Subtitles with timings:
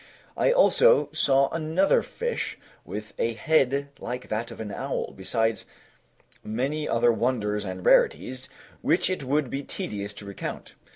[0.35, 5.67] I also saw another fish, with a head like that of an owl, besides
[6.43, 8.49] many other wonders and rarities,
[8.81, 10.73] which it would be tedious to recount.